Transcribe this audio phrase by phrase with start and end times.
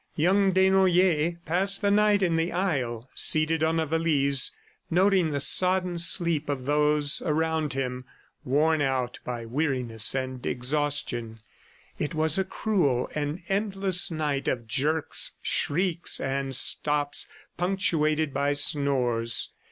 [0.15, 4.49] Young Desnoyers passed the night in the aisle, seated on a valise,
[4.89, 8.05] noting the sodden sleep of those around him,
[8.43, 11.39] worn out by weariness and exhaustion.
[11.99, 19.51] It was a cruel and endless night of jerks, shrieks and stops punctuated by snores.